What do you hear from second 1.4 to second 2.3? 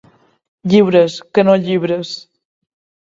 no llibres.